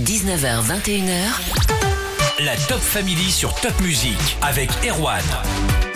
19h, 0.00 0.62
21h. 0.64 1.12
La 2.42 2.56
Top 2.68 2.78
Family 2.78 3.30
sur 3.30 3.54
Top 3.56 3.78
Music 3.82 4.16
avec 4.40 4.70
Erwan. 4.88 5.20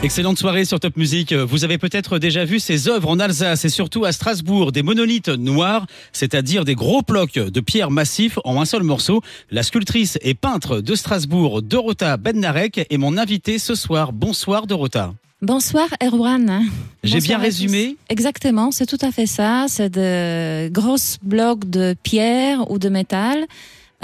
Excellente 0.02 0.38
soirée 0.38 0.66
sur 0.66 0.78
Top 0.78 0.98
Music. 0.98 1.32
Vous 1.32 1.64
avez 1.64 1.78
peut-être 1.78 2.18
déjà 2.18 2.44
vu 2.44 2.60
ces 2.60 2.88
œuvres 2.88 3.08
en 3.08 3.18
Alsace 3.18 3.64
et 3.64 3.70
surtout 3.70 4.04
à 4.04 4.12
Strasbourg, 4.12 4.72
des 4.72 4.82
monolithes 4.82 5.30
noirs, 5.30 5.86
c'est-à-dire 6.12 6.66
des 6.66 6.74
gros 6.74 7.00
blocs 7.00 7.38
de 7.38 7.60
pierre 7.60 7.90
massifs 7.90 8.38
en 8.44 8.60
un 8.60 8.66
seul 8.66 8.82
morceau. 8.82 9.22
La 9.50 9.62
sculptrice 9.62 10.18
et 10.20 10.34
peintre 10.34 10.82
de 10.82 10.94
Strasbourg, 10.94 11.62
Dorota 11.62 12.18
Bednarek, 12.18 12.86
est 12.90 12.98
mon 12.98 13.16
invitée 13.16 13.58
ce 13.58 13.74
soir. 13.74 14.12
Bonsoir 14.12 14.66
Dorota. 14.66 15.14
Bonsoir 15.40 15.88
Erwan. 16.02 16.64
J'ai 17.02 17.20
bien 17.20 17.38
résumé 17.38 17.96
Exactement, 18.10 18.70
c'est 18.70 18.86
tout 18.86 18.98
à 19.00 19.10
fait 19.10 19.26
ça. 19.26 19.64
C'est 19.68 19.90
de 19.90 20.68
grosses 20.68 21.18
blocs 21.22 21.68
de 21.70 21.94
pierre 22.02 22.70
ou 22.70 22.78
de 22.78 22.90
métal 22.90 23.46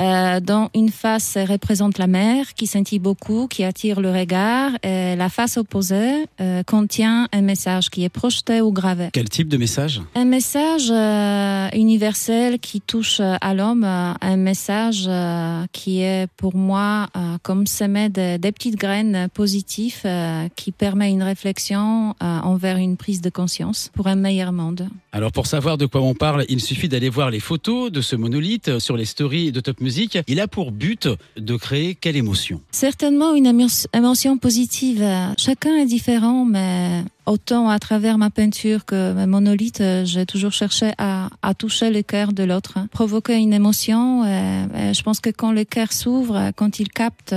euh, 0.00 0.40
dont 0.40 0.70
une 0.74 0.88
face 0.88 1.36
représente 1.36 1.98
la 1.98 2.06
mer 2.06 2.54
qui 2.54 2.66
scintille 2.66 2.98
beaucoup, 2.98 3.46
qui 3.48 3.64
attire 3.64 4.00
le 4.00 4.10
regard. 4.10 4.72
Et 4.82 5.14
la 5.14 5.28
face 5.28 5.58
opposée 5.58 6.26
euh, 6.40 6.62
contient 6.62 7.28
un 7.32 7.42
message 7.42 7.90
qui 7.90 8.04
est 8.04 8.08
projeté 8.08 8.62
ou 8.62 8.72
gravé. 8.72 9.10
Quel 9.12 9.28
type 9.28 9.48
de 9.48 9.58
message? 9.58 10.00
Un 10.14 10.24
message 10.24 10.90
euh, 10.90 11.68
universel 11.74 12.58
qui 12.60 12.80
touche 12.80 13.20
à 13.20 13.54
l'homme, 13.54 13.84
un 13.84 14.36
message 14.36 15.10
qui 15.72 16.00
est 16.00 16.28
pour 16.36 16.56
moi 16.56 17.08
comme 17.42 17.66
semer 17.66 18.08
des, 18.08 18.38
des 18.38 18.52
petites 18.52 18.76
graines 18.76 19.28
positives 19.34 20.06
qui 20.56 20.72
permet 20.72 21.10
une 21.10 21.22
réflexion 21.22 22.14
envers 22.20 22.78
une 22.78 22.96
prise 22.96 23.20
de 23.20 23.30
conscience 23.30 23.90
pour 23.92 24.06
un 24.06 24.16
meilleur 24.16 24.52
monde. 24.52 24.88
Alors 25.12 25.32
pour 25.32 25.46
savoir 25.46 25.76
de 25.76 25.86
quoi 25.86 26.00
on 26.00 26.14
parle, 26.14 26.44
il 26.48 26.60
suffit 26.60 26.88
d'aller 26.88 27.08
voir 27.08 27.30
les 27.30 27.40
photos 27.40 27.90
de 27.90 28.00
ce 28.00 28.16
monolithe 28.16 28.78
sur 28.78 28.96
les 28.96 29.04
stories 29.04 29.52
de 29.52 29.60
Top 29.60 29.80
Music 29.80 29.89
il 30.26 30.40
a 30.40 30.48
pour 30.48 30.72
but 30.72 31.08
de 31.36 31.56
créer 31.56 31.94
quelle 31.94 32.16
émotion? 32.16 32.60
Certainement 32.70 33.34
une 33.34 33.46
émotion 33.92 34.38
positive. 34.38 35.04
Chacun 35.36 35.76
est 35.76 35.86
différent, 35.86 36.44
mais 36.44 37.04
autant 37.26 37.68
à 37.68 37.78
travers 37.78 38.18
ma 38.18 38.30
peinture 38.30 38.84
que 38.84 39.24
monolithe, 39.26 39.82
j'ai 40.04 40.26
toujours 40.26 40.52
cherché 40.52 40.92
à, 40.98 41.28
toucher 41.58 41.90
le 41.90 42.02
cœur 42.02 42.32
de 42.32 42.42
l'autre, 42.42 42.78
provoquer 42.90 43.36
une 43.36 43.52
émotion. 43.52 44.24
je 44.24 45.02
pense 45.02 45.20
que 45.20 45.30
quand 45.30 45.52
le 45.52 45.64
cœur 45.64 45.92
s'ouvre, 45.92 46.52
quand 46.56 46.80
il 46.80 46.88
capte 46.88 47.34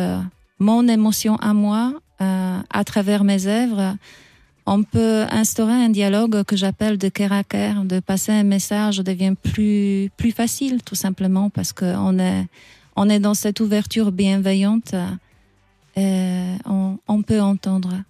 mon 0.60 0.88
émotion 0.88 1.36
à 1.38 1.54
moi, 1.54 1.94
euh, 2.22 2.60
à 2.70 2.84
travers 2.84 3.24
mes 3.24 3.48
œuvres, 3.48 3.98
on 4.66 4.84
peut 4.84 5.26
instaurer 5.30 5.74
un 5.74 5.90
dialogue 5.90 6.44
que 6.44 6.56
j'appelle 6.56 6.98
de 6.98 7.10
cœur 7.10 7.32
à 7.32 7.44
cœur, 7.44 7.84
de 7.84 8.00
passer 8.00 8.32
un 8.32 8.44
message 8.44 9.00
devient 9.00 9.34
plus 9.42 10.10
plus 10.18 10.32
facile 10.32 10.82
tout 10.84 10.96
simplement 10.96 11.50
parce 11.50 11.74
qu'on 11.74 12.20
est 12.20 12.46
on 12.96 13.10
est 13.10 13.20
dans 13.20 13.34
cette 13.34 13.60
ouverture 13.60 14.12
bienveillante 14.12 14.94
et 15.96 16.56
on, 16.66 16.98
on 17.08 17.22
peut 17.22 17.42
entendre. 17.42 18.04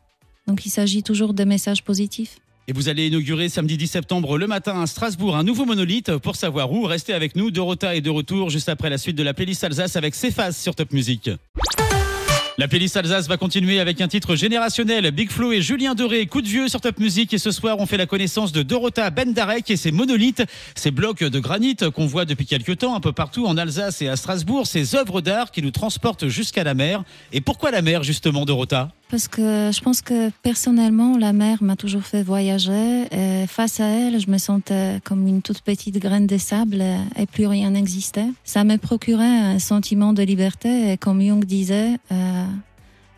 Donc 0.47 0.65
il 0.65 0.69
s'agit 0.69 1.03
toujours 1.03 1.33
de 1.33 1.43
messages 1.43 1.83
positifs. 1.83 2.37
Et 2.67 2.73
vous 2.73 2.87
allez 2.87 3.07
inaugurer 3.07 3.49
samedi 3.49 3.77
10 3.77 3.87
septembre 3.87 4.37
le 4.37 4.47
matin 4.47 4.81
à 4.81 4.87
Strasbourg 4.87 5.35
un 5.35 5.43
nouveau 5.43 5.65
monolithe. 5.65 6.15
Pour 6.17 6.37
savoir 6.37 6.71
où, 6.71 6.83
restez 6.83 7.13
avec 7.13 7.35
nous. 7.35 7.51
Dorota 7.51 7.93
est 7.95 8.01
de 8.01 8.09
retour 8.09 8.49
juste 8.49 8.69
après 8.69 8.89
la 8.89 8.97
suite 8.97 9.17
de 9.17 9.23
la 9.23 9.33
playlist 9.33 9.63
Alsace 9.65 9.97
avec 9.97 10.15
Cephas 10.15 10.53
sur 10.53 10.73
Top 10.73 10.93
Music. 10.93 11.29
La 12.59 12.67
playlist 12.67 12.95
Alsace 12.97 13.27
va 13.27 13.37
continuer 13.37 13.79
avec 13.79 13.99
un 13.99 14.07
titre 14.07 14.35
générationnel. 14.35 15.09
Big 15.09 15.31
Flo 15.31 15.51
et 15.51 15.63
Julien 15.63 15.95
Doré, 15.95 16.27
coup 16.27 16.39
de 16.39 16.47
vieux 16.47 16.67
sur 16.67 16.81
Top 16.81 16.99
Music. 16.99 17.33
Et 17.33 17.39
ce 17.39 17.49
soir, 17.49 17.77
on 17.79 17.87
fait 17.87 17.97
la 17.97 18.05
connaissance 18.05 18.51
de 18.51 18.61
Dorota 18.61 19.09
Bendarek 19.09 19.71
et 19.71 19.75
ses 19.75 19.91
monolithes, 19.91 20.43
ces 20.75 20.91
blocs 20.91 21.23
de 21.23 21.39
granit 21.39 21.75
qu'on 21.95 22.05
voit 22.05 22.25
depuis 22.25 22.45
quelques 22.45 22.77
temps 22.77 22.95
un 22.95 22.99
peu 22.99 23.11
partout 23.11 23.47
en 23.47 23.57
Alsace 23.57 24.03
et 24.03 24.07
à 24.07 24.15
Strasbourg, 24.15 24.67
ces 24.67 24.93
œuvres 24.93 25.21
d'art 25.21 25.49
qui 25.49 25.63
nous 25.63 25.71
transportent 25.71 26.27
jusqu'à 26.27 26.63
la 26.63 26.75
mer. 26.75 27.03
Et 27.31 27.41
pourquoi 27.41 27.71
la 27.71 27.81
mer, 27.81 28.03
justement, 28.03 28.45
Dorota? 28.45 28.91
Parce 29.13 29.27
que 29.27 29.69
je 29.71 29.79
pense 29.81 30.01
que 30.01 30.31
personnellement, 30.41 31.19
la 31.19 31.33
mer 31.33 31.61
m'a 31.61 31.75
toujours 31.75 32.01
fait 32.01 32.23
voyager. 32.23 33.03
Et 33.11 33.45
face 33.45 33.79
à 33.79 33.85
elle, 33.85 34.19
je 34.19 34.27
me 34.27 34.39
sentais 34.39 35.01
comme 35.03 35.27
une 35.27 35.43
toute 35.43 35.61
petite 35.61 35.99
graine 35.99 36.25
de 36.25 36.39
sable 36.39 36.83
et 37.15 37.27
plus 37.27 37.45
rien 37.45 37.69
n'existait. 37.69 38.25
Ça 38.43 38.63
me 38.63 38.77
procurait 38.77 39.23
un 39.23 39.59
sentiment 39.59 40.13
de 40.13 40.23
liberté 40.23 40.91
et 40.91 40.97
comme 40.97 41.21
Jung 41.21 41.45
disait, 41.45 41.99
euh, 42.11 42.45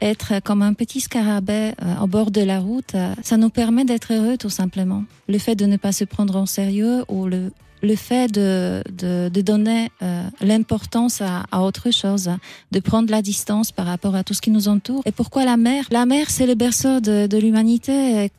être 0.02 0.42
comme 0.44 0.64
un 0.64 0.74
petit 0.74 1.00
scarabée 1.00 1.72
euh, 1.82 2.04
au 2.04 2.08
bord 2.08 2.30
de 2.30 2.42
la 2.42 2.60
route, 2.60 2.94
euh, 2.96 3.16
ça 3.24 3.38
nous 3.38 3.50
permet 3.50 3.86
d'être 3.86 4.12
heureux 4.12 4.36
tout 4.36 4.50
simplement. 4.50 5.06
Le 5.30 5.38
fait 5.38 5.56
de 5.56 5.66
ne 5.66 5.78
pas 5.78 5.94
se 5.94 6.04
prendre 6.04 6.36
en 6.36 6.46
sérieux 6.46 7.06
ou 7.08 7.26
le, 7.26 7.54
le 7.82 7.96
fait 7.96 8.32
de, 8.32 8.84
de, 8.92 9.30
de 9.30 9.42
donner 9.42 9.90
euh, 10.02 10.24
l'importance 10.42 11.22
à, 11.22 11.44
à, 11.52 11.62
autre 11.62 11.92
chose, 11.92 12.30
de 12.72 12.80
prendre 12.80 13.12
la 13.12 13.22
distance 13.22 13.72
par 13.72 13.86
rapport 13.86 14.16
à 14.16 14.24
tout 14.24 14.34
ce 14.34 14.42
qui 14.42 14.52
nous 14.52 14.68
entoure. 14.68 15.02
Et 15.06 15.12
pourquoi 15.12 15.46
la 15.46 15.58
mer? 15.58 15.86
La 15.92 16.06
mer, 16.06 16.30
c'est 16.30 16.48
le 16.48 16.56
berceau 16.56 17.00
de, 17.00 17.28
de 17.28 17.38
l'humanité. 17.38 18.30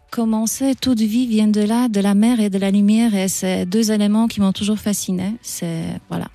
Sait, 0.47 0.75
toute 0.75 1.01
vie 1.01 1.27
vient 1.27 1.49
de 1.49 1.61
là, 1.61 1.89
de 1.89 2.01
la 2.01 2.15
mer 2.15 2.41
et 2.41 2.49
de 2.49 2.59
la 2.59 2.71
lumière. 2.71 3.15
Et 3.15 3.29
c'est 3.29 3.67
deux 3.67 3.93
éléments 3.93 4.29
qui 4.29 4.41
m'ont 4.41 4.53
toujours 4.53 4.79
fasciné. 4.79 5.35
C'est 5.43 5.85
voilà. 6.09 6.29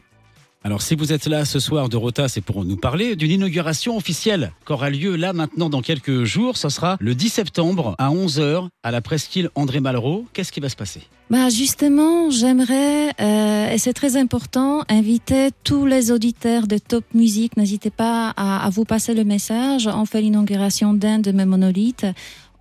Alors 0.63 0.83
si 0.83 0.94
vous 0.94 1.11
êtes 1.11 1.25
là 1.25 1.44
ce 1.44 1.59
soir 1.59 1.89
de 1.89 1.97
Rota, 1.97 2.27
c'est 2.27 2.39
pour 2.39 2.63
nous 2.63 2.77
parler 2.77 3.16
d'une 3.16 3.31
inauguration 3.31 3.97
officielle 3.97 4.51
qui 4.63 4.72
aura 4.73 4.91
lieu 4.91 5.16
là 5.16 5.33
maintenant 5.33 5.72
dans 5.72 5.81
quelques 5.81 6.23
jours. 6.23 6.55
Ce 6.55 6.69
sera 6.69 6.97
le 6.99 7.16
10 7.16 7.29
septembre 7.29 7.95
à 7.97 8.11
11h 8.11 8.67
à 8.83 8.91
la 8.91 9.01
presqu'île 9.01 9.49
André 9.55 9.79
Malraux. 9.79 10.25
Qu'est-ce 10.33 10.51
qui 10.51 10.59
va 10.59 10.69
se 10.69 10.75
passer? 10.75 11.01
Bah 11.31 11.49
justement, 11.49 12.29
j'aimerais, 12.29 13.09
euh, 13.19 13.72
et 13.72 13.77
c'est 13.79 13.94
très 13.94 14.17
important, 14.17 14.83
inviter 14.88 15.49
tous 15.63 15.88
les 15.88 16.11
auditeurs 16.11 16.67
de 16.67 16.78
Top 16.78 17.05
Music. 17.16 17.57
N'hésitez 17.57 17.89
pas 17.89 18.31
à, 18.38 18.63
à, 18.63 18.69
vous 18.69 18.85
passer 18.85 19.16
le 19.16 19.23
message. 19.23 19.88
On 19.88 20.05
fait 20.05 20.22
l'inauguration 20.22 20.93
d'un 20.93 21.17
de 21.17 21.31
mes 21.31 21.45
monolithes. 21.45 22.05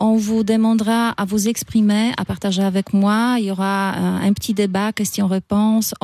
On 0.03 0.17
vous 0.17 0.45
demandera 0.45 1.11
à 1.11 1.27
vous 1.27 1.49
exprimer, 1.49 2.13
à 2.17 2.25
partager 2.25 2.63
avec 2.63 2.95
moi. 2.95 3.37
Il 3.39 3.45
y 3.45 3.51
aura 3.51 3.91
un, 3.91 4.27
un 4.27 4.33
petit 4.33 4.55
débat, 4.55 4.93
questions-réponses 4.93 5.95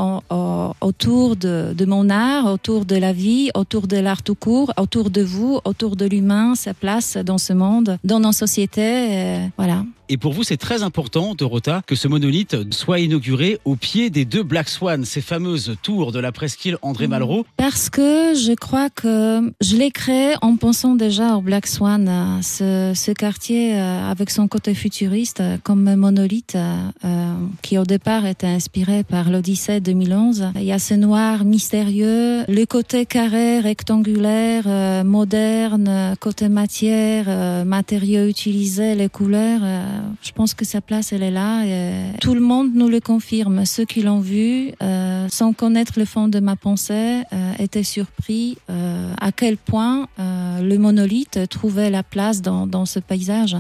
autour 0.81 1.37
de, 1.37 1.73
de, 1.75 1.85
mon 1.87 2.11
art, 2.11 2.45
autour 2.45 2.85
de 2.85 2.97
la 2.97 3.15
vie, 3.15 3.51
autour 3.55 3.87
de 3.87 3.97
l'art 3.97 4.23
tout 4.23 4.35
court, 4.35 4.73
autour 4.77 5.09
de 5.09 5.23
vous, 5.23 5.61
autour 5.65 5.97
de 5.97 6.05
l'humain, 6.05 6.55
sa 6.55 6.75
place 6.75 7.17
dans 7.17 7.39
ce 7.39 7.55
monde, 7.55 7.99
dans 8.05 8.21
nos 8.21 8.33
sociétés. 8.33 9.39
voilà. 9.57 9.85
Et 10.09 10.19
pour 10.19 10.33
vous, 10.33 10.45
c'est 10.45 10.57
très 10.57 10.85
important, 10.85 11.35
Dorota, 11.35 11.83
que 11.85 11.97
ce 11.97 12.07
monolithe 12.07 12.73
soit 12.73 13.01
inauguré 13.01 13.59
au 13.65 13.75
pied 13.75 14.09
des 14.09 14.25
deux 14.25 14.45
Black 14.45 14.69
Swan, 14.69 15.05
ces 15.05 15.21
fameuses 15.21 15.77
tours 15.83 16.13
de 16.13 16.21
la 16.21 16.31
presqu'île 16.31 16.79
André 16.83 17.09
Malraux. 17.09 17.45
Parce 17.57 17.91
que 17.91 18.35
je 18.35 18.55
crois 18.55 18.89
que 18.89 19.53
je 19.61 19.77
l'ai 19.77 19.91
créé 19.91 20.35
en 20.43 20.57
pensant 20.57 20.95
déjà 20.95 21.35
au 21.35 21.41
Black 21.41 21.67
Swan, 21.67 22.41
ce, 22.43 22.93
ce 22.95 23.11
quartier 23.11 23.75
euh, 23.75 24.11
avec 24.11 24.31
son 24.31 24.47
côté 24.47 24.75
futuriste, 24.75 25.43
comme 25.65 25.95
monolithe, 25.97 26.57
euh, 26.57 27.35
qui 27.63 27.77
au 27.77 27.85
départ 27.85 28.27
était 28.27 28.47
inspiré 28.47 29.03
par 29.03 29.31
l'Odyssée 29.31 29.81
2011. 29.81 30.53
Il 30.57 30.65
y 30.65 30.73
a 30.73 30.79
ce 30.79 30.95
noir 30.95 31.45
mystérieux, 31.45 32.45
le 32.47 32.65
côté 32.65 33.07
carré, 33.07 33.59
rectangulaire, 33.59 34.65
euh, 34.67 35.03
moderne, 35.03 36.15
côté 36.21 36.49
matière, 36.49 37.65
matériaux 37.65 38.27
utilisés, 38.27 38.95
les 38.95 39.09
couleurs 39.09 39.63
je 40.23 40.33
pense 40.33 40.55
que 40.55 40.65
sa 40.65 40.81
place, 40.81 41.13
elle 41.13 41.23
est 41.23 41.31
là. 41.31 41.65
Et 41.65 42.19
tout 42.21 42.35
le 42.35 42.41
monde 42.41 42.71
nous 42.75 42.89
le 42.89 43.01
confirme. 43.01 43.65
Ceux 43.65 43.85
qui 43.85 44.03
l'ont 44.03 44.21
vu, 44.21 44.73
euh, 44.83 45.27
sans 45.31 45.53
connaître 45.53 45.95
le 45.97 46.05
fond 46.05 46.29
de 46.29 46.41
ma 46.41 46.57
pensée, 46.57 47.23
euh, 47.33 47.53
étaient 47.59 47.83
surpris 47.83 48.59
euh, 48.71 49.13
à 49.21 49.33
quel 49.33 49.57
point 49.57 50.09
euh, 50.19 50.61
le 50.61 50.79
monolithe 50.79 51.49
trouvait 51.49 51.91
la 51.91 52.03
place 52.03 52.43
dans, 52.43 52.67
dans 52.67 52.87
ce 52.87 52.99
paysage. 52.99 53.57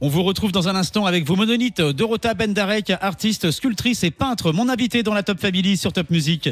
On 0.00 0.08
vous 0.08 0.22
retrouve 0.22 0.52
dans 0.52 0.68
un 0.68 0.76
instant 0.76 1.06
avec 1.06 1.26
vos 1.26 1.36
monolithes. 1.36 1.80
Dorota 1.80 2.34
Bendarek, 2.34 2.92
artiste, 3.00 3.50
sculptrice 3.50 4.04
et 4.04 4.10
peintre, 4.10 4.52
mon 4.52 4.68
invité 4.68 5.02
dans 5.02 5.14
la 5.14 5.22
Top 5.22 5.40
Family 5.40 5.76
sur 5.76 5.92
Top 5.92 6.10
Music. 6.10 6.50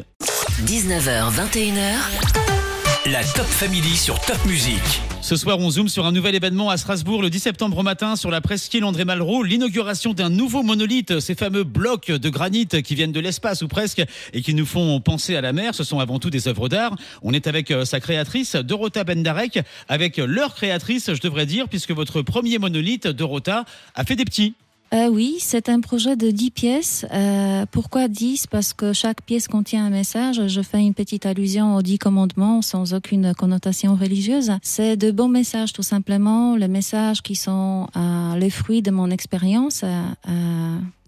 19h, 0.66 1.30
21h. 1.30 2.63
La 3.12 3.22
Top 3.22 3.44
Family 3.44 3.98
sur 3.98 4.18
Top 4.20 4.42
Music. 4.46 4.80
Ce 5.20 5.36
soir, 5.36 5.58
on 5.58 5.68
zoome 5.68 5.90
sur 5.90 6.06
un 6.06 6.12
nouvel 6.12 6.34
événement 6.34 6.70
à 6.70 6.78
Strasbourg 6.78 7.20
le 7.20 7.28
10 7.28 7.38
septembre 7.38 7.82
matin 7.82 8.16
sur 8.16 8.30
la 8.30 8.40
presqu'île 8.40 8.82
André 8.82 9.04
Malraux, 9.04 9.42
l'inauguration 9.42 10.14
d'un 10.14 10.30
nouveau 10.30 10.62
monolithe, 10.62 11.20
ces 11.20 11.34
fameux 11.34 11.64
blocs 11.64 12.10
de 12.10 12.28
granit 12.30 12.66
qui 12.66 12.94
viennent 12.94 13.12
de 13.12 13.20
l'espace 13.20 13.60
ou 13.60 13.68
presque 13.68 14.02
et 14.32 14.40
qui 14.40 14.54
nous 14.54 14.64
font 14.64 15.00
penser 15.00 15.36
à 15.36 15.42
la 15.42 15.52
mer. 15.52 15.74
Ce 15.74 15.84
sont 15.84 15.98
avant 15.98 16.18
tout 16.18 16.30
des 16.30 16.48
œuvres 16.48 16.70
d'art. 16.70 16.96
On 17.20 17.34
est 17.34 17.46
avec 17.46 17.70
euh, 17.70 17.84
sa 17.84 18.00
créatrice, 18.00 18.56
Dorota 18.56 19.04
Bendarek, 19.04 19.60
avec 19.86 20.16
leur 20.16 20.54
créatrice, 20.54 21.12
je 21.12 21.20
devrais 21.20 21.44
dire, 21.44 21.68
puisque 21.68 21.90
votre 21.90 22.22
premier 22.22 22.56
monolithe, 22.56 23.06
Dorota, 23.06 23.66
a 23.94 24.04
fait 24.04 24.16
des 24.16 24.24
petits. 24.24 24.54
Euh, 24.94 25.08
oui, 25.08 25.38
c'est 25.40 25.68
un 25.68 25.80
projet 25.80 26.14
de 26.14 26.30
10 26.30 26.50
pièces. 26.52 27.04
Euh, 27.12 27.66
pourquoi 27.68 28.06
10 28.06 28.46
Parce 28.46 28.72
que 28.72 28.92
chaque 28.92 29.22
pièce 29.22 29.48
contient 29.48 29.84
un 29.84 29.90
message. 29.90 30.46
Je 30.46 30.60
fais 30.60 30.78
une 30.78 30.94
petite 30.94 31.26
allusion 31.26 31.74
aux 31.74 31.82
10 31.82 31.98
commandements 31.98 32.62
sans 32.62 32.94
aucune 32.94 33.34
connotation 33.34 33.96
religieuse. 33.96 34.52
C'est 34.62 34.96
de 34.96 35.10
bons 35.10 35.28
messages 35.28 35.72
tout 35.72 35.82
simplement, 35.82 36.54
les 36.54 36.68
messages 36.68 37.22
qui 37.22 37.34
sont 37.34 37.88
euh, 37.96 38.36
les 38.36 38.50
fruits 38.50 38.82
de 38.82 38.92
mon 38.92 39.10
expérience, 39.10 39.84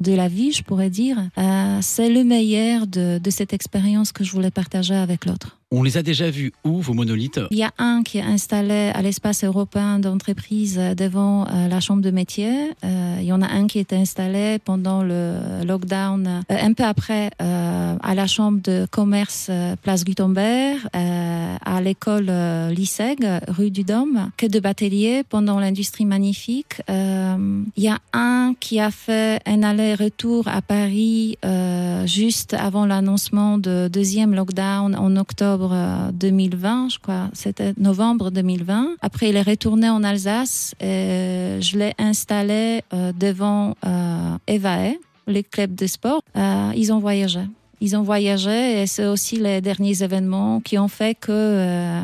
de 0.01 0.13
la 0.13 0.29
vie, 0.29 0.51
je 0.51 0.65
pourrais 0.65 0.91
dire. 0.91 1.19
C'est 1.81 2.11
le 2.11 2.25
meilleur 2.25 2.87
de 2.89 3.31
cette 3.31 3.53
expérience 3.53 4.11
que 4.11 4.25
je 4.25 4.33
voulais 4.33 4.51
partager 4.51 4.95
avec 4.95 5.27
l'autre. 5.27 5.56
On 5.73 5.83
les 5.83 5.97
a 5.97 6.03
déjà 6.05 6.31
vus 6.31 6.53
où, 6.63 6.81
vos 6.81 6.95
monolithes? 6.95 7.41
Il 7.51 7.59
y 7.59 7.65
a 7.65 7.73
un 7.79 8.05
qui 8.05 8.19
est 8.19 8.23
installé 8.23 8.93
à 8.95 9.03
l'espace 9.03 9.43
européen 9.43 9.99
d'entreprise 9.99 10.81
devant 10.97 11.45
euh, 11.49 11.67
la 11.67 11.81
chambre 11.81 12.03
de 12.03 12.13
métier. 12.13 12.71
Euh, 12.85 13.17
il 13.21 13.27
y 13.27 13.33
en 13.33 13.43
a 13.43 13.49
un 13.49 13.67
qui 13.67 13.81
est 13.81 13.93
installé 13.93 14.61
pendant 14.65 15.03
le 15.03 15.65
lockdown, 15.67 16.45
euh, 16.49 16.57
un 16.57 16.73
peu 16.73 16.85
après, 16.85 17.31
à 17.41 18.15
la 18.15 18.27
chambre 18.29 18.61
de 18.63 18.87
commerce 18.89 19.51
Place 19.83 20.05
Gutenberg, 20.05 20.79
à 20.93 21.81
l'école 21.81 22.31
Lisseg, 22.71 23.27
rue 23.49 23.71
du 23.71 23.83
Dôme, 23.83 24.31
que 24.37 24.47
de 24.47 24.61
batelier 24.61 25.25
pendant 25.29 25.59
l'industrie 25.59 26.05
magnifique. 26.05 26.81
Il 26.89 27.65
y 27.83 27.89
a 27.89 27.99
un 28.13 28.55
qui 28.61 28.79
a 28.79 28.91
fait 28.91 29.41
un 29.47 29.63
aller-retour 29.63 30.47
à 30.47 30.63
Paris 30.63 31.39
juste 32.05 32.55
avant 32.55 32.87
l'annoncement 32.87 33.59
de 33.59 33.89
deuxième 33.89 34.35
lockdown 34.35 34.95
en 34.95 35.17
octobre 35.17 35.56
euh, 35.63 36.11
2020, 36.13 36.89
je 36.91 36.99
crois, 36.99 37.29
c'était 37.33 37.75
novembre 37.79 38.31
2020. 38.31 38.97
Après, 39.01 39.29
il 39.29 39.37
est 39.37 39.43
retourné 39.43 39.89
en 39.89 40.03
Alsace 40.03 40.75
et 40.81 41.59
je 41.61 41.79
l'ai 41.79 41.95
installé 41.99 42.83
euh, 42.93 43.13
devant 43.13 43.77
euh, 43.85 44.37
Evae, 44.47 44.95
les 45.27 45.43
clubs 45.43 45.75
de 45.75 45.87
sport. 45.87 46.23
Euh, 46.37 46.73
ils 46.77 46.93
ont 46.93 46.99
voyagé. 46.99 47.41
Ils 47.81 47.97
ont 47.97 48.03
voyagé 48.03 48.83
et 48.83 48.87
c'est 48.87 49.07
aussi 49.07 49.37
les 49.37 49.61
derniers 49.61 50.03
événements 50.03 50.61
qui 50.61 50.79
ont 50.79 50.89
fait 50.89 51.15
que 51.15 51.33
euh, 51.33 52.01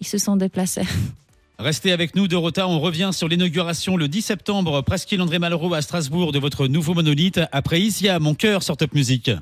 ils 0.00 0.06
se 0.06 0.18
sont 0.18 0.36
déplacés. 0.36 0.86
Restez 1.58 1.90
avec 1.90 2.14
nous, 2.14 2.28
Dorota. 2.28 2.68
On 2.68 2.78
revient 2.78 3.10
sur 3.12 3.26
l'inauguration 3.26 3.96
le 3.96 4.06
10 4.06 4.22
septembre, 4.22 4.80
presqu'île 4.82 5.20
André 5.20 5.40
Malraux 5.40 5.74
à 5.74 5.82
Strasbourg, 5.82 6.30
de 6.30 6.38
votre 6.38 6.68
nouveau 6.68 6.94
monolithe. 6.94 7.40
Après 7.50 7.80
Isia, 7.80 8.20
mon 8.20 8.34
cœur 8.34 8.62
sur 8.62 8.76
Top 8.76 8.94
Music. 8.94 9.32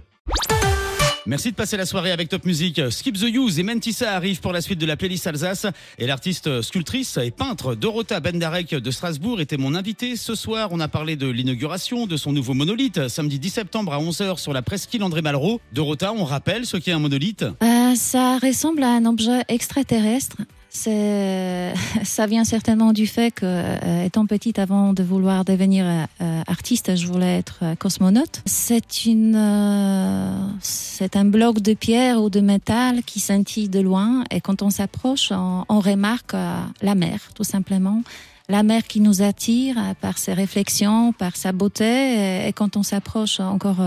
Merci 1.29 1.51
de 1.51 1.57
passer 1.57 1.77
la 1.77 1.87
soirée 1.87 2.13
avec 2.13 2.29
Top 2.29 2.45
Music. 2.45 2.81
Skip 2.89 3.19
the 3.19 3.25
Use 3.25 3.59
et 3.59 3.65
Mentissa 3.65 4.13
arrivent 4.15 4.41
pour 4.41 4.53
la 4.53 4.61
suite 4.61 4.79
de 4.79 4.87
la 4.87 4.97
playlist 4.97 5.27
Alsace. 5.27 5.67
Et 5.99 6.07
l'artiste 6.07 6.63
sculptrice 6.63 7.19
et 7.21 7.33
peintre 7.33 7.75
Dorota 7.75 8.21
Bendarek 8.21 8.77
de 8.77 8.91
Strasbourg 8.93 9.41
était 9.41 9.57
mon 9.57 9.75
invité. 9.75 10.15
Ce 10.15 10.37
soir, 10.37 10.69
on 10.71 10.79
a 10.79 10.87
parlé 10.87 11.17
de 11.17 11.27
l'inauguration 11.27 12.07
de 12.07 12.17
son 12.17 12.33
nouveau 12.33 12.55
monolithe, 12.55 13.09
samedi 13.09 13.41
10 13.41 13.51
septembre 13.51 13.93
à 13.93 13.99
11h 13.99 14.39
sur 14.39 14.53
la 14.53 14.63
presqu'île 14.63 15.03
André 15.03 15.21
Malraux. 15.21 15.61
Dorota, 15.73 16.13
on 16.13 16.25
rappelle 16.25 16.65
ce 16.65 16.77
qu'est 16.77 16.93
un 16.93 17.01
monolithe 17.01 17.45
Euh, 17.61 17.95
ça 17.97 18.39
ressemble 18.39 18.85
à 18.85 18.91
un 18.91 19.05
objet 19.05 19.43
extraterrestre. 19.49 20.37
Ça 22.05 22.27
vient 22.27 22.45
certainement 22.45 22.93
du 22.93 23.07
fait 23.07 23.31
que, 23.31 23.45
euh, 23.45 24.05
étant 24.05 24.27
petite, 24.27 24.59
avant 24.59 24.93
de 24.93 25.03
vouloir 25.03 25.45
devenir 25.45 25.87
euh, 25.87 26.43
artiste, 26.47 26.95
je 26.97 27.07
voulais 27.07 27.39
être 27.39 27.61
euh, 27.63 27.75
cosmonaute. 27.77 28.43
C'est 28.45 29.07
une, 29.07 30.53
c'est 30.61 31.17
un 31.17 31.25
bloc 31.25 31.61
de 31.61 31.73
pierre 31.73 32.23
ou 32.23 32.29
de 32.29 32.41
métal 32.41 33.03
qui 33.05 33.21
scintille 33.21 33.69
de 33.69 33.81
loin, 33.81 34.25
et 34.31 34.41
quand 34.41 34.63
on 34.63 34.71
s'approche, 34.71 35.33
on, 35.33 35.65
on 35.69 35.81
remarque 35.81 36.35
la 36.83 36.95
mer, 36.95 37.31
tout 37.35 37.45
simplement. 37.45 38.03
La 38.49 38.63
mer 38.63 38.85
qui 38.85 39.01
nous 39.01 39.23
attire 39.23 39.77
par 40.01 40.19
ses 40.19 40.35
réflexions, 40.35 41.13
par 41.13 41.37
sa 41.37 41.53
beauté, 41.53 42.47
et, 42.47 42.53
quand 42.53 42.77
on 42.77 42.83
s'approche 42.83 43.41
encore, 43.41 43.83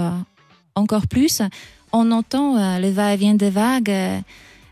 encore 0.75 1.07
plus, 1.07 1.41
on 1.93 2.11
entend 2.11 2.55
le 2.79 2.89
va-et-vient 2.89 3.35
des 3.35 3.51
vagues. 3.51 4.23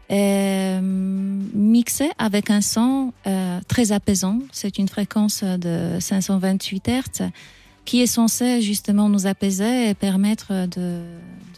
Euh, 0.10 0.80
mixé 0.82 2.10
avec 2.18 2.50
un 2.50 2.62
son 2.62 3.14
euh, 3.26 3.60
très 3.68 3.92
apaisant. 3.92 4.40
C'est 4.52 4.78
une 4.78 4.88
fréquence 4.88 5.44
de 5.44 5.98
528 6.00 6.88
Hz 6.88 7.30
qui 7.86 8.02
est 8.02 8.08
censée 8.08 8.62
justement 8.62 9.10
nous 9.10 9.28
apaiser 9.28 9.90
et 9.90 9.94
permettre 9.94 10.68
de, 10.68 11.04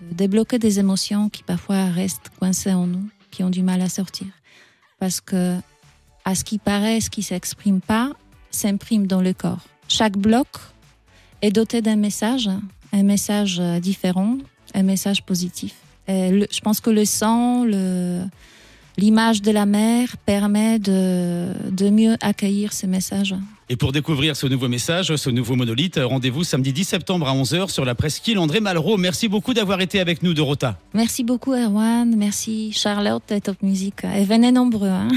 de 0.02 0.14
débloquer 0.14 0.60
des 0.60 0.80
émotions 0.80 1.30
qui 1.30 1.44
parfois 1.44 1.86
restent 1.86 2.30
coincées 2.40 2.74
en 2.74 2.86
nous, 2.86 3.08
qui 3.32 3.44
ont 3.44 3.50
du 3.50 3.64
mal 3.64 3.82
à 3.82 3.90
sortir. 3.90 4.28
Parce 5.00 5.22
que, 5.22 5.56
à 6.26 6.36
ce 6.36 6.44
qui 6.44 6.60
paraît, 6.60 7.02
ce 7.02 7.10
qui 7.10 7.24
s'exprime 7.24 7.82
pas, 7.82 8.12
s'imprime 8.52 9.08
dans 9.08 9.22
le 9.22 9.34
corps. 9.34 9.66
Chaque 9.88 10.18
bloc 10.18 10.48
est 11.42 11.52
doté 11.52 11.82
d'un 11.82 11.96
message, 11.96 12.50
un 12.94 13.04
message 13.04 13.60
différent, 13.82 14.38
un 14.76 14.84
message 14.84 15.24
positif. 15.24 15.74
Le- 16.10 16.48
je 16.52 16.60
pense 16.62 16.82
que 16.82 16.90
le 16.90 17.06
sang, 17.06 17.64
le, 17.66 18.22
l'image 18.98 19.42
de 19.42 19.52
la 19.52 19.66
mer 19.66 20.18
permet 20.26 20.80
de, 20.80 21.48
de 21.72 21.90
mieux 21.90 22.16
accueillir 22.22 22.74
ce 22.74 22.86
message. 22.88 23.36
Et 23.72 23.76
pour 23.76 23.92
découvrir 23.92 24.36
ce 24.36 24.48
nouveau 24.48 24.68
message, 24.68 25.16
ce 25.16 25.30
nouveau 25.30 25.56
monolithe, 25.56 26.00
rendez-vous 26.04 26.44
samedi 26.44 26.74
10 26.74 26.84
septembre 26.86 27.28
à 27.28 27.36
11h 27.36 27.70
sur 27.70 27.86
la 27.86 27.94
presqu'île 27.94 28.40
André 28.40 28.60
Malraux. 28.62 28.98
Merci 28.98 29.28
beaucoup 29.28 29.54
d'avoir 29.54 29.80
été 29.82 30.00
avec 30.00 30.24
nous, 30.24 30.34
Dorota. 30.34 30.80
Merci 30.96 31.24
beaucoup 31.24 31.54
Erwan, 31.54 32.16
merci 32.18 32.72
Charlotte 32.72 33.32
et 33.32 33.42
Top 33.42 33.62
Music. 33.62 33.94
Et 34.16 34.24
venez 34.26 34.52
nombreux. 34.52 34.88
Hein. 34.90 35.10